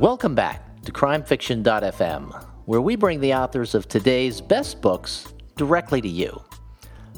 [0.00, 6.08] Welcome back to crimefiction.fm, where we bring the authors of today's best books directly to
[6.08, 6.40] you.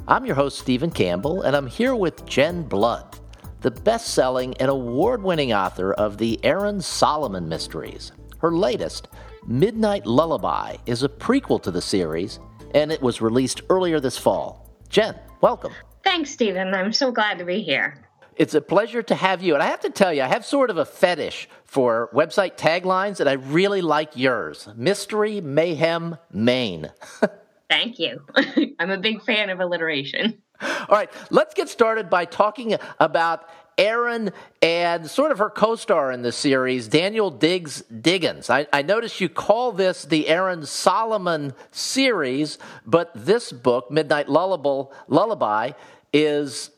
[0.08, 3.19] I'm your host, Stephen Campbell, and I'm here with Jen Blood,
[3.61, 8.12] the best selling and award winning author of the Erin Solomon Mysteries.
[8.38, 9.08] Her latest,
[9.47, 12.40] Midnight Lullaby, is a prequel to the series,
[12.74, 14.74] and it was released earlier this fall.
[14.88, 15.74] Jen, welcome.
[16.02, 16.73] Thanks, Stephen.
[16.73, 18.09] I'm so glad to be here.
[18.37, 19.55] It's a pleasure to have you.
[19.55, 23.20] And I have to tell you, I have sort of a fetish for website taglines,
[23.20, 26.91] and I really like yours Mystery, Mayhem, Maine.
[27.70, 28.25] Thank you.
[28.79, 30.43] I'm a big fan of alliteration.
[30.61, 33.48] All right, let's get started by talking about
[33.79, 38.51] Erin and sort of her co star in the series, Daniel Diggs Diggins.
[38.51, 44.92] I, I notice you call this the Erin Solomon series, but this book, Midnight Lullaby,
[45.09, 45.73] Lullaby
[46.12, 46.70] is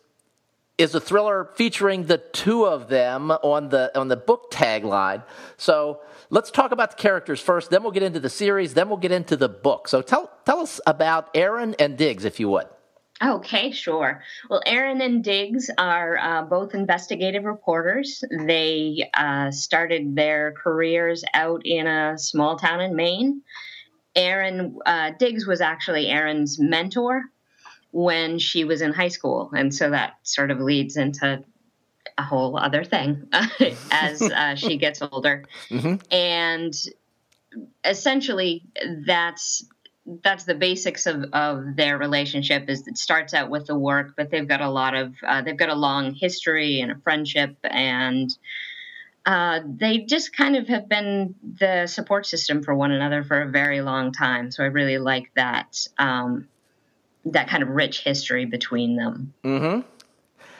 [0.83, 5.23] is a thriller featuring the two of them on the on the book tagline.
[5.57, 8.99] So let's talk about the characters first, then we'll get into the series, then we'll
[8.99, 9.89] get into the book.
[9.89, 12.67] So tell tell us about Erin and Diggs, if you would.
[13.23, 14.23] Okay, sure.
[14.51, 18.25] Well, Erin and Diggs are uh, both investigative reporters.
[18.47, 23.43] They uh, started their careers out in a small town in Maine.
[24.17, 27.23] Erin uh, Diggs was actually Erin's mentor
[27.93, 29.51] when she was in high school.
[29.55, 31.45] And so that sort of leads into
[32.19, 33.29] a whole other thing
[33.91, 35.45] as uh, she gets older.
[35.69, 35.97] Mm-hmm.
[36.11, 36.75] And
[37.85, 38.65] essentially,
[39.07, 39.65] that's
[40.25, 44.31] that's the basics of, of their relationship is it starts out with the work but
[44.31, 48.37] they've got a lot of uh, they've got a long history and a friendship and
[49.25, 53.49] uh, they just kind of have been the support system for one another for a
[53.49, 56.49] very long time so i really like that um,
[57.27, 59.33] that kind of rich history between them.
[59.45, 59.81] Mm-hmm.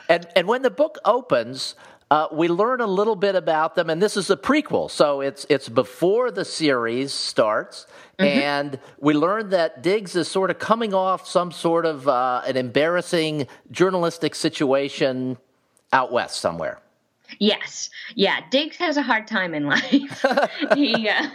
[0.09, 1.75] And and when the book opens,
[2.11, 5.47] uh, we learn a little bit about them, and this is a prequel, so it's
[5.49, 7.87] it's before the series starts,
[8.19, 8.39] mm-hmm.
[8.39, 12.57] and we learn that Diggs is sort of coming off some sort of uh, an
[12.57, 15.39] embarrassing journalistic situation
[15.93, 16.83] out west somewhere.
[17.39, 18.41] Yes, yeah.
[18.51, 20.25] Diggs has a hard time in life.
[20.75, 21.29] he, uh,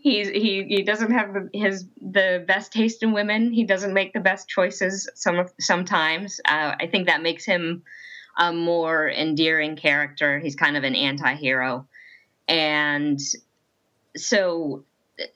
[0.00, 3.52] he's he he doesn't have the, his the best taste in women.
[3.52, 6.40] He doesn't make the best choices some sometimes.
[6.44, 7.82] Uh, I think that makes him
[8.36, 10.40] a more endearing character.
[10.40, 11.86] He's kind of an anti-hero.
[12.48, 13.20] And
[14.16, 14.84] so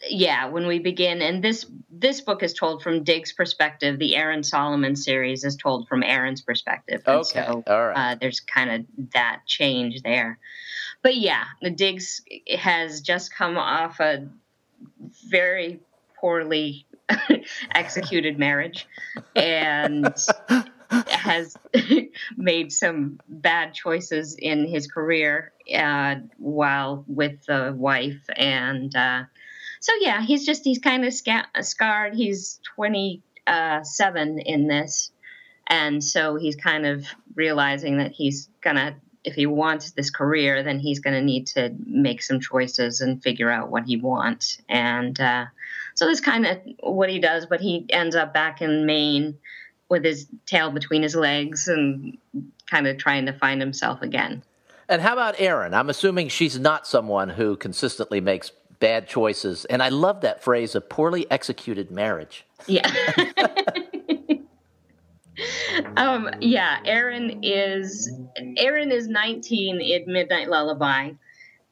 [0.09, 3.99] yeah, when we begin and this this book is told from Diggs' perspective.
[3.99, 7.03] The Erin Solomon series is told from Erin's perspective.
[7.07, 7.45] And okay.
[7.47, 8.13] So, All right.
[8.13, 10.39] Uh, there's kind of that change there
[11.03, 12.23] but yeah, the Diggs
[12.59, 14.29] has just come off a
[15.29, 15.81] very
[16.21, 16.87] poorly
[17.75, 18.87] executed marriage
[19.37, 20.15] and
[20.91, 21.57] has
[22.37, 29.23] made some bad choices in his career uh, while with the wife and uh,
[29.81, 35.11] so yeah he's just he's kind of sca- scarred he's 27 in this
[35.67, 40.79] and so he's kind of realizing that he's gonna if he wants this career, then
[40.79, 44.59] he's going to need to make some choices and figure out what he wants.
[44.69, 45.47] And uh,
[45.95, 47.47] so that's kind of what he does.
[47.47, 49.39] But he ends up back in Maine
[49.89, 52.17] with his tail between his legs and
[52.67, 54.43] kind of trying to find himself again.
[54.89, 55.75] And how about Erin?
[55.75, 58.51] I'm assuming she's not someone who consistently makes
[58.81, 59.65] bad choices.
[59.67, 62.45] And I love that phrase, a poorly executed marriage.
[62.67, 62.91] Yeah.
[65.97, 68.11] um, yeah, Erin is
[68.57, 71.13] Erin is 19 in Midnight Lullaby,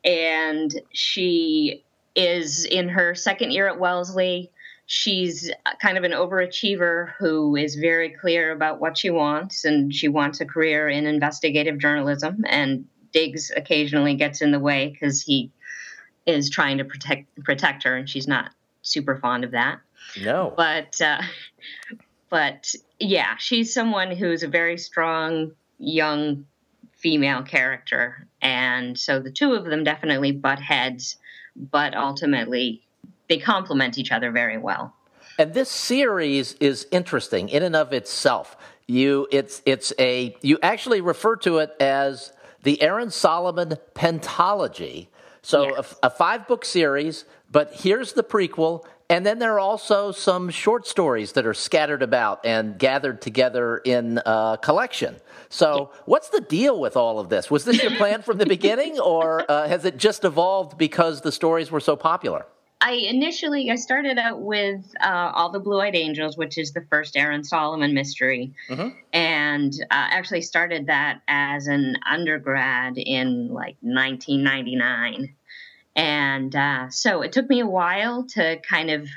[0.04, 1.84] and she
[2.14, 4.50] is in her second year at Wellesley.
[4.88, 5.50] She's
[5.82, 10.40] kind of an overachiever who is very clear about what she wants, and she wants
[10.40, 12.44] a career in investigative journalism.
[12.48, 15.50] And Diggs occasionally gets in the way because he
[16.26, 18.50] is trying to protect protect her, and she's not
[18.82, 19.80] super fond of that.
[20.22, 21.22] No, but uh,
[22.28, 26.46] but yeah, she's someone who's a very strong young
[26.92, 28.26] female character.
[28.42, 31.16] And so the two of them definitely butt heads,
[31.54, 32.82] but ultimately
[33.28, 34.94] they complement each other very well.
[35.38, 38.56] And this series is interesting in and of itself.
[38.86, 42.32] You it's it's a you actually refer to it as
[42.62, 45.08] the Erin Solomon pentalogy.
[45.46, 45.96] So yes.
[46.02, 50.50] a, a five book series, but here's the prequel and then there are also some
[50.50, 55.16] short stories that are scattered about and gathered together in a collection.
[55.48, 57.48] So, what's the deal with all of this?
[57.48, 61.30] Was this your plan from the beginning, or uh, has it just evolved because the
[61.30, 62.46] stories were so popular?
[62.86, 66.82] I initially I started out with uh, all the Blue Eyed Angels, which is the
[66.82, 68.90] first Erin Solomon mystery, mm-hmm.
[69.12, 75.34] and uh, actually started that as an undergrad in like 1999
[75.96, 79.08] And uh, so it took me a while to kind of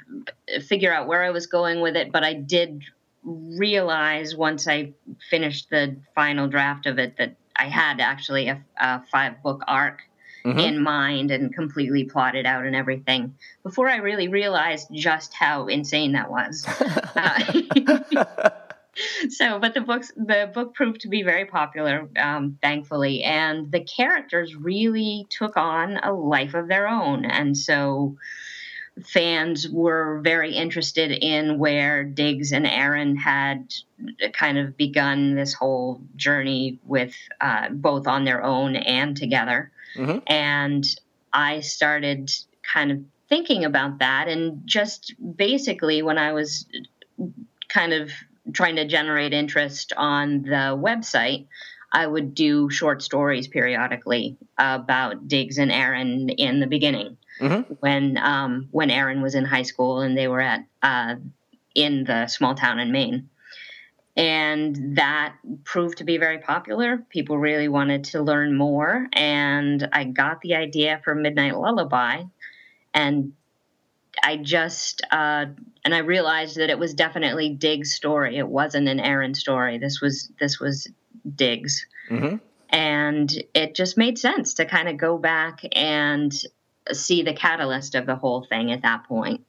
[0.63, 2.83] figure out where I was going with it, but I did
[3.24, 4.94] realize once I
[5.30, 10.00] finished the final draft of it that I had actually a, a five book arc
[10.45, 10.59] mm-hmm.
[10.59, 16.13] in mind and completely plotted out and everything before I really realized just how insane
[16.13, 16.65] that was.
[17.15, 18.50] uh,
[19.30, 23.80] so but the books the book proved to be very popular um, thankfully and the
[23.81, 28.18] characters really took on a life of their own and so
[29.06, 33.74] fans were very interested in where diggs and erin had
[34.34, 40.19] kind of begun this whole journey with uh, both on their own and together mm-hmm.
[40.28, 40.86] and
[41.34, 42.31] i started
[42.74, 46.66] kind of thinking about that and just basically when i was
[47.69, 48.12] kind of
[48.54, 51.48] trying to generate interest on the website,
[51.92, 57.74] I would do short stories periodically about Diggs and Erin in the beginning mm-hmm.
[57.80, 61.15] when um, when Erin was in high school and they were at uh,
[61.75, 63.30] in the small town in Maine.
[64.15, 66.97] And that proved to be very popular.
[67.09, 69.07] People really wanted to learn more.
[69.13, 72.24] And I got the idea for Midnight Lullaby
[72.94, 73.33] and
[74.24, 75.45] I just uh,
[75.86, 78.38] and I realized that it was definitely Diggs' story.
[78.38, 79.77] It wasn't an Erin story.
[79.77, 80.88] This was this was
[81.36, 82.38] Diggs, mm-hmm.
[82.69, 86.33] and it just made sense to kind of go back and
[86.94, 89.45] see the catalyst of the whole thing at that point.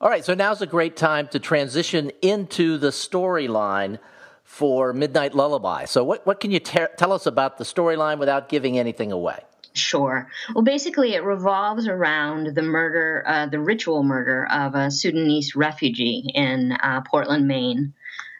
[0.00, 3.98] All right, so now's a great time to transition into the storyline
[4.44, 5.86] for Midnight Lullaby.
[5.86, 9.40] So, what, what can you tell us about the storyline without giving anything away?
[9.74, 10.28] Sure.
[10.54, 16.30] Well, basically, it revolves around the murder, uh, the ritual murder of a Sudanese refugee
[16.34, 17.92] in uh, Portland, Maine.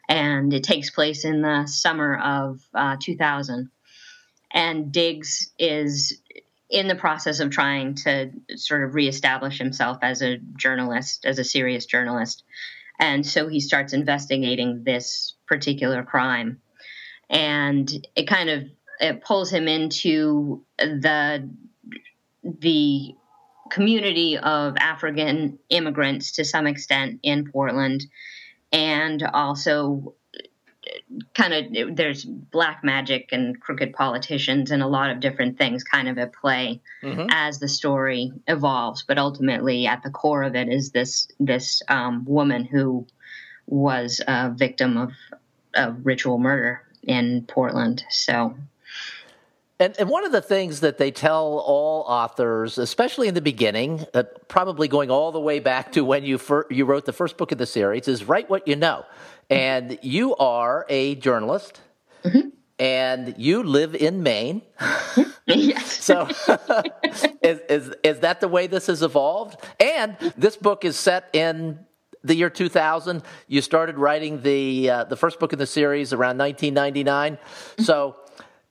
[0.07, 3.69] And it takes place in the summer of uh, 2000.
[4.51, 6.19] And Diggs is
[6.69, 11.43] in the process of trying to sort of reestablish himself as a journalist, as a
[11.43, 12.43] serious journalist.
[12.99, 16.61] And so he starts investigating this particular crime.
[17.29, 18.63] And it kind of
[18.99, 21.49] it pulls him into the
[22.43, 23.15] the
[23.71, 28.05] community of African immigrants to some extent in Portland,
[28.71, 30.15] and also
[31.33, 36.07] kind of there's black magic and crooked politicians and a lot of different things kind
[36.07, 37.27] of at play mm-hmm.
[37.31, 39.03] as the story evolves.
[39.03, 43.07] But ultimately, at the core of it is this this um, woman who
[43.67, 45.11] was a victim of
[45.73, 48.03] a ritual murder in Portland.
[48.09, 48.55] So
[49.79, 54.05] and, and one of the things that they tell all authors, especially in the beginning,
[54.13, 57.37] uh, probably going all the way back to when you fir- you wrote the first
[57.37, 59.05] book of the series, is write what you know.
[59.49, 61.79] And you are a journalist,
[62.25, 62.49] mm-hmm.
[62.77, 64.63] and you live in Maine.
[65.45, 65.93] yes.
[66.03, 66.27] so,
[67.41, 69.61] is, is is that the way this has evolved?
[69.79, 71.79] And this book is set in
[72.21, 73.23] the year 2000.
[73.47, 77.37] You started writing the uh, the first book in the series around 1999.
[77.37, 77.83] Mm-hmm.
[77.83, 78.17] So,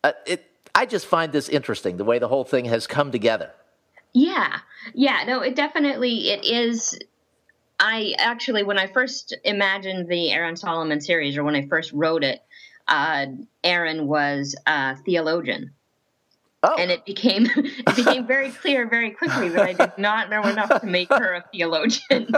[0.05, 0.45] uh, it
[0.79, 3.51] I just find this interesting the way the whole thing has come together.
[4.13, 4.61] Yeah,
[4.95, 6.97] yeah, no, it definitely it is.
[7.81, 12.23] I actually, when I first imagined the Erin Solomon series, or when I first wrote
[12.23, 12.41] it,
[12.87, 13.27] uh,
[13.65, 15.73] Erin was a theologian.
[16.63, 16.77] Oh.
[16.79, 20.81] And it became it became very clear very quickly that I did not know enough
[20.81, 22.29] to make her a theologian,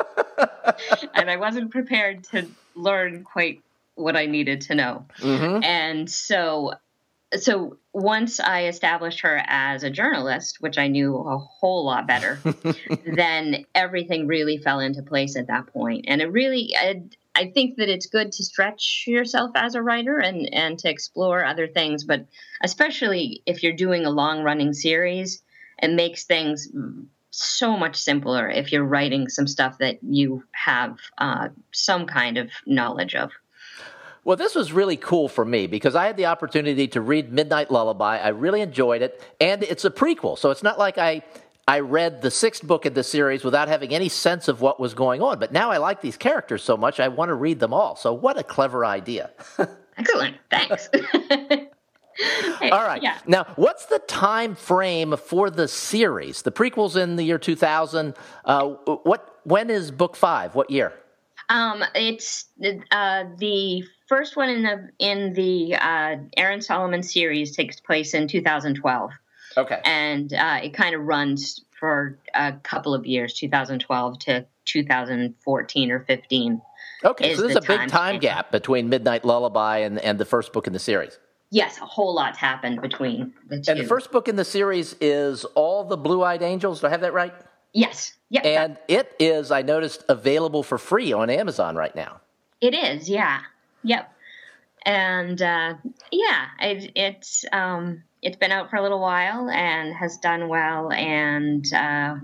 [1.15, 3.61] and I wasn't prepared to learn quite
[3.97, 5.05] what I needed to know.
[5.19, 5.63] Mm-hmm.
[5.63, 6.73] And so
[7.39, 12.41] so once I established her as a journalist, which I knew a whole lot better,
[13.07, 16.07] then everything really fell into place at that point.
[16.09, 17.03] And it really, I,
[17.35, 21.45] I, think that it's good to stretch yourself as a writer and, and to explore
[21.45, 22.27] other things, but
[22.63, 25.43] especially if you're doing a long running series,
[25.81, 26.69] it makes things
[27.31, 32.51] so much simpler if you're writing some stuff that you have uh, some kind of
[32.67, 33.31] knowledge of.
[34.25, 37.71] Well, this was really cool for me because I had the opportunity to read Midnight
[37.71, 38.19] Lullaby.
[38.19, 41.23] I really enjoyed it, and it's a prequel, so it's not like I
[41.67, 44.93] I read the sixth book in the series without having any sense of what was
[44.93, 45.39] going on.
[45.39, 47.97] But now I like these characters so much, I want to read them all.
[47.97, 49.31] So what a clever idea!
[49.97, 50.89] Excellent, thanks.
[52.63, 53.03] all right.
[53.03, 53.19] Yeah.
[53.27, 56.43] Now, what's the time frame for the series?
[56.43, 58.15] The prequel's in the year 2000.
[58.45, 59.39] Uh, what?
[59.45, 60.55] When is book five?
[60.55, 60.93] What year?
[61.51, 62.47] Um, it's
[62.93, 68.29] uh, the first one in the in the uh, Erin Solomon series takes place in
[68.29, 69.11] 2012.
[69.57, 69.81] Okay.
[69.85, 76.01] And uh, it kind of runs for a couple of years, 2012 to 2014 or
[76.01, 76.63] 15.
[77.03, 80.67] Okay, so there's a big time gap between Midnight Lullaby and, and the first book
[80.67, 81.19] in the series.
[81.51, 83.73] Yes, a whole lot's happened between the two.
[83.73, 86.81] And the first book in the series is All the Blue Eyed Angels.
[86.81, 87.35] Do I have that right?
[87.73, 88.15] Yes.
[88.31, 88.45] Yep.
[88.47, 92.21] And it is, I noticed, available for free on Amazon right now.
[92.61, 93.41] It is, yeah.
[93.83, 94.13] Yep.
[94.85, 95.75] And uh,
[96.11, 100.91] yeah, it, it's um, it's been out for a little while and has done well.
[100.91, 102.17] And uh,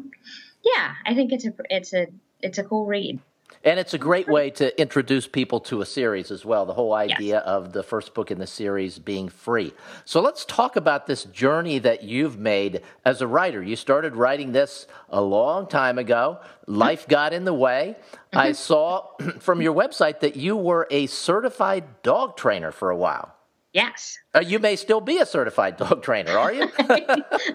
[0.65, 2.07] yeah, I think it's a it's a
[2.41, 3.21] it's a cool read.
[3.67, 6.95] And it's a great way to introduce people to a series as well, the whole
[6.95, 7.43] idea yes.
[7.45, 9.73] of the first book in the series being free.
[10.05, 13.61] So let's talk about this journey that you've made as a writer.
[13.61, 16.39] You started writing this a long time ago.
[16.69, 17.97] Life got in the way.
[17.99, 18.39] Mm-hmm.
[18.39, 19.09] I saw
[19.41, 23.36] from your website that you were a certified dog trainer for a while.
[23.77, 24.19] Yes.
[24.35, 26.73] Uh, you may still be a certified dog trainer, are you?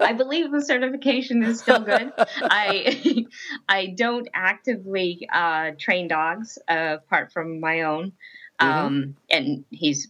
[0.00, 2.12] I believe the certification is still good.
[2.16, 3.26] I
[3.68, 8.12] I don't actively uh, train dogs uh, apart from my own,
[8.60, 8.68] mm-hmm.
[8.68, 10.06] um, and he's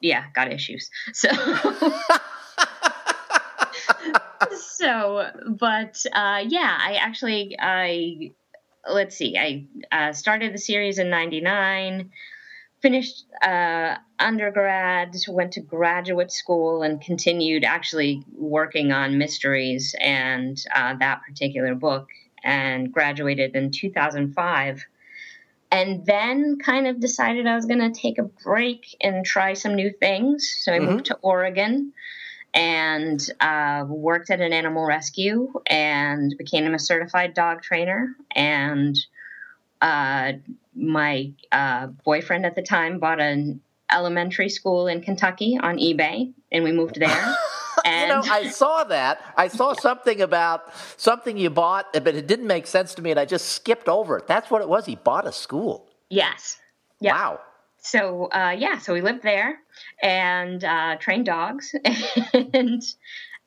[0.00, 0.90] yeah got issues.
[1.12, 1.28] So.
[4.56, 8.32] so, but uh, yeah, I actually I
[8.90, 12.10] let's see, I uh, started the series in '99
[12.82, 20.94] finished uh, undergrad, went to graduate school, and continued actually working on mysteries and uh,
[20.98, 22.08] that particular book,
[22.42, 24.84] and graduated in 2005.
[25.70, 29.74] And then kind of decided I was going to take a break and try some
[29.74, 30.54] new things.
[30.60, 30.90] So I mm-hmm.
[30.90, 31.94] moved to Oregon
[32.52, 38.98] and uh, worked at an animal rescue and became a certified dog trainer and
[39.80, 40.32] uh,
[40.74, 43.60] my uh, boyfriend at the time bought an
[43.90, 47.36] elementary school in Kentucky on eBay, and we moved there.
[47.84, 49.20] And you know, I saw that.
[49.36, 50.64] I saw something about
[50.96, 54.18] something you bought, but it didn't make sense to me, and I just skipped over
[54.18, 54.26] it.
[54.26, 54.86] That's what it was.
[54.86, 55.88] He bought a school.
[56.08, 56.58] Yes.
[57.00, 57.14] Yep.
[57.14, 57.40] Wow.
[57.78, 59.58] So uh, yeah, so we lived there
[60.02, 61.74] and uh, trained dogs,
[62.32, 62.82] and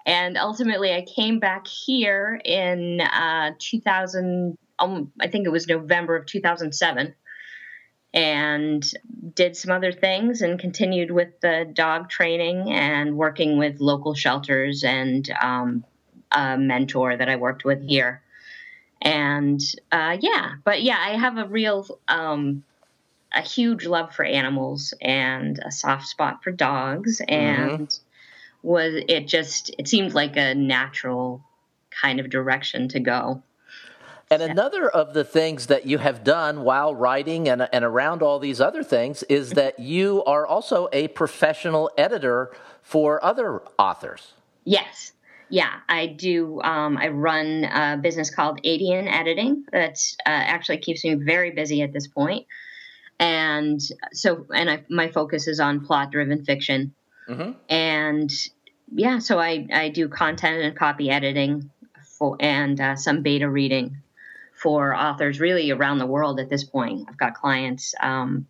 [0.05, 6.15] and ultimately I came back here in uh, 2000 um, I think it was November
[6.15, 7.15] of 2007,
[8.13, 8.91] and
[9.33, 14.83] did some other things and continued with the dog training and working with local shelters
[14.85, 15.83] and um,
[16.31, 18.21] a mentor that I worked with here.
[19.01, 22.63] And uh, yeah, but yeah, I have a real, um,
[23.33, 27.19] a huge love for animals and a soft spot for dogs.
[27.19, 27.33] Mm-hmm.
[27.33, 28.67] And mm-hmm.
[28.67, 31.43] was it just, it seemed like a natural
[31.91, 33.43] kind of direction to go.
[34.31, 38.39] And another of the things that you have done while writing and, and around all
[38.39, 42.51] these other things is that you are also a professional editor
[42.81, 44.33] for other authors.
[44.63, 45.11] Yes.
[45.49, 46.59] Yeah, I do.
[46.63, 51.83] Um, I run a business called Adian Editing that uh, actually keeps me very busy
[51.83, 52.47] at this point.
[53.19, 53.79] And
[54.11, 56.95] so, and I, my focus is on plot driven fiction.
[57.29, 57.51] Mm-hmm.
[57.69, 58.31] And
[58.91, 61.69] yeah, so I, I do content and copy editing
[62.17, 64.01] for, and uh, some beta reading
[64.65, 67.05] for authors really around the world at this point.
[67.07, 67.93] I've got clients.
[68.01, 68.47] Um,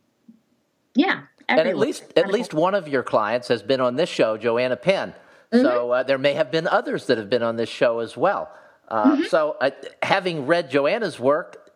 [0.95, 1.23] yeah.
[1.49, 1.59] Everywhere.
[1.59, 4.77] And at least at least one of your clients has been on this show, Joanna
[4.77, 5.13] Penn.
[5.51, 5.63] Mm-hmm.
[5.63, 8.49] So uh, there may have been others that have been on this show as well.
[8.87, 9.23] Uh, mm-hmm.
[9.23, 11.71] So uh, having read Joanna's work,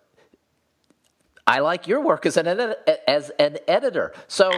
[1.45, 2.75] I like your work as an
[3.07, 4.13] as an editor.
[4.27, 4.51] So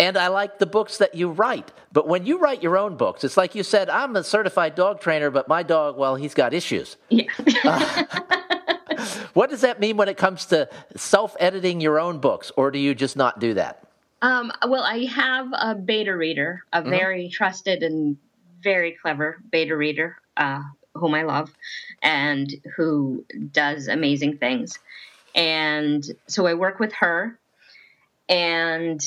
[0.00, 1.72] and I like the books that you write.
[1.92, 5.00] But when you write your own books, it's like you said, I'm a certified dog
[5.00, 6.96] trainer, but my dog, well, he's got issues.
[7.10, 7.24] Yeah.
[7.64, 8.04] uh,
[9.34, 12.78] what does that mean when it comes to self editing your own books, or do
[12.78, 13.84] you just not do that?
[14.22, 16.90] Um, well, I have a beta reader, a mm-hmm.
[16.90, 18.18] very trusted and
[18.62, 20.62] very clever beta reader, uh,
[20.94, 21.50] whom I love,
[22.02, 24.78] and who does amazing things.
[25.34, 27.38] And so I work with her,
[28.28, 29.00] and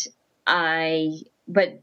[0.47, 1.11] I,
[1.47, 1.79] but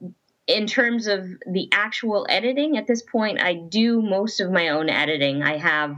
[0.46, 4.88] in terms of the actual editing at this point, I do most of my own
[4.88, 5.42] editing.
[5.42, 5.96] I have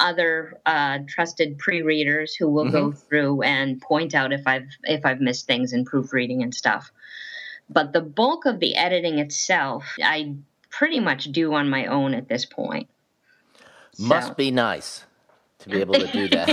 [0.00, 2.72] other uh, trusted pre-readers who will mm-hmm.
[2.72, 6.90] go through and point out if I've if I've missed things in proofreading and stuff.
[7.68, 10.34] But the bulk of the editing itself, I
[10.70, 12.88] pretty much do on my own at this point.
[13.98, 14.34] Must so.
[14.34, 15.04] be nice
[15.60, 16.48] to be able to do that.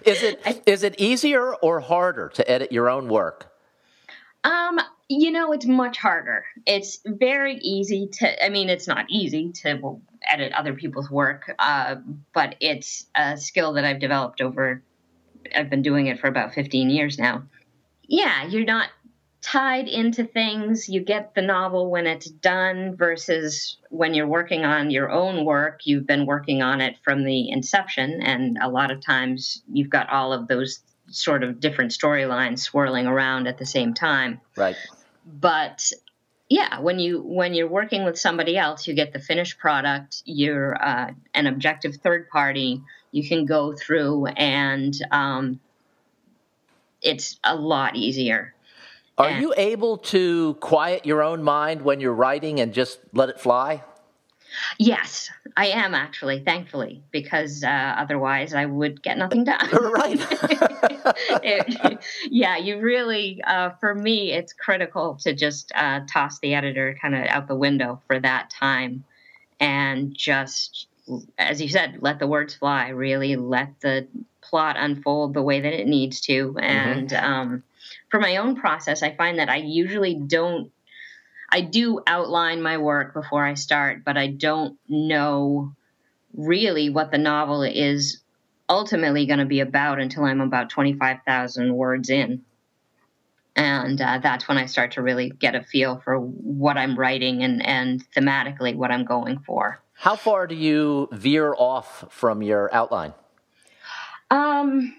[0.04, 3.50] is it is it easier or harder to edit your own work?
[4.42, 6.44] Um, you know, it's much harder.
[6.66, 8.44] It's very easy to.
[8.44, 9.98] I mean, it's not easy to
[10.30, 11.96] edit other people's work, uh,
[12.32, 14.82] but it's a skill that I've developed over.
[15.54, 17.44] I've been doing it for about 15 years now.
[18.06, 18.88] Yeah, you're not
[19.44, 20.88] tied into things.
[20.88, 25.80] You get the novel when it's done versus when you're working on your own work,
[25.84, 28.22] you've been working on it from the inception.
[28.22, 33.06] And a lot of times you've got all of those sort of different storylines swirling
[33.06, 34.40] around at the same time.
[34.56, 34.76] Right.
[35.26, 35.92] But
[36.48, 40.76] yeah when you when you're working with somebody else you get the finished product you're
[40.82, 42.82] uh, an objective third party
[43.12, 45.60] you can go through and um,
[47.00, 48.54] it's a lot easier
[49.16, 53.28] are and, you able to quiet your own mind when you're writing and just let
[53.28, 53.82] it fly
[54.78, 59.68] Yes, I am actually, thankfully, because uh, otherwise I would get nothing done.
[59.72, 60.20] right.
[61.42, 61.98] it,
[62.30, 67.14] yeah, you really, uh, for me, it's critical to just uh, toss the editor kind
[67.14, 69.04] of out the window for that time
[69.60, 70.88] and just,
[71.38, 74.06] as you said, let the words fly, really let the
[74.40, 76.48] plot unfold the way that it needs to.
[76.48, 76.58] Mm-hmm.
[76.58, 77.32] And mm-hmm.
[77.32, 77.62] um,
[78.10, 80.70] for my own process, I find that I usually don't
[81.54, 85.72] I do outline my work before I start, but I don't know
[86.36, 88.23] really what the novel is
[88.68, 92.42] ultimately going to be about until I'm about 25,000 words in.
[93.56, 97.44] And uh, that's when I start to really get a feel for what I'm writing
[97.44, 99.80] and, and thematically what I'm going for.
[99.92, 103.14] How far do you veer off from your outline?
[104.30, 104.96] Um,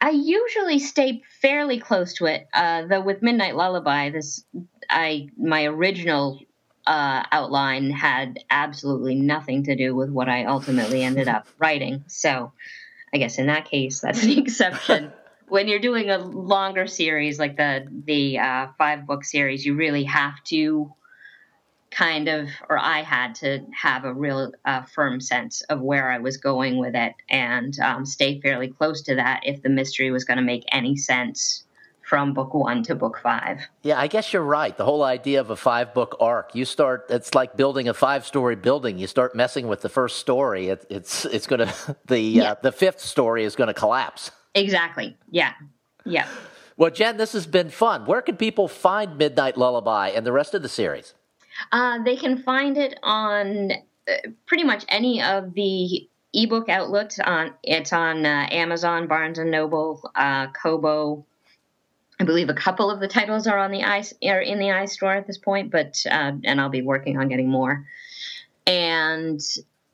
[0.00, 2.46] I usually stay fairly close to it.
[2.52, 4.44] Uh, though with Midnight Lullaby, this
[4.90, 6.40] I my original
[6.86, 12.04] uh, outline had absolutely nothing to do with what I ultimately ended up writing.
[12.08, 12.52] So
[13.12, 15.12] I guess in that case, that's the exception.
[15.48, 20.04] when you're doing a longer series like the the uh, five book series, you really
[20.04, 20.92] have to
[21.94, 26.18] kind of, or I had to have a real uh, firm sense of where I
[26.18, 30.24] was going with it and um, stay fairly close to that if the mystery was
[30.24, 31.63] going to make any sense
[32.08, 33.60] from book one to book five.
[33.82, 34.76] Yeah, I guess you're right.
[34.76, 38.26] The whole idea of a five book arc, you start, it's like building a five
[38.26, 38.98] story building.
[38.98, 42.52] You start messing with the first story, it, it's, it's going to, the, uh, yeah.
[42.52, 44.30] uh, the fifth story is going to collapse.
[44.54, 45.16] Exactly.
[45.30, 45.52] Yeah.
[46.04, 46.28] Yeah.
[46.76, 48.04] Well, Jen, this has been fun.
[48.04, 51.14] Where can people find Midnight Lullaby and the rest of the series?
[51.72, 53.72] Uh, they can find it on
[54.08, 54.12] uh,
[54.46, 57.20] pretty much any of the ebook outlets.
[57.20, 61.24] On it's on uh, Amazon, Barnes and Noble, uh, Kobo,
[62.20, 65.16] I believe a couple of the titles are on the i are in the iStore
[65.16, 67.86] at this point, but uh, and I'll be working on getting more.
[68.66, 69.40] And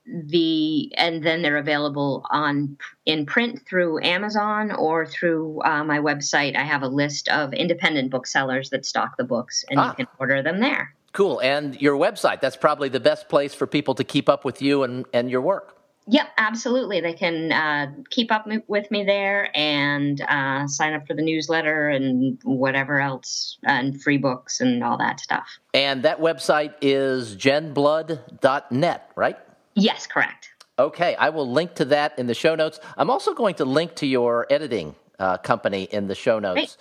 [0.07, 6.57] the and then they're available on in print through Amazon or through uh, my website.
[6.57, 9.89] I have a list of independent booksellers that stock the books, and ah.
[9.89, 10.95] you can order them there.
[11.13, 11.41] Cool.
[11.41, 14.85] And your website, that's probably the best place for people to keep up with you
[14.85, 15.80] and, and your work.
[16.11, 17.01] Yep, absolutely.
[17.01, 21.89] They can uh, keep up with me there and uh, sign up for the newsletter
[21.89, 25.47] and whatever else, and free books and all that stuff.
[25.73, 29.39] And that website is jenblood.net, right?
[29.77, 30.49] Yes, correct.
[30.81, 32.81] Okay, I will link to that in the show notes.
[32.97, 36.77] I'm also going to link to your editing uh, company in the show notes Great.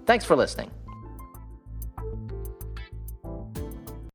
[0.04, 0.72] Thanks for listening.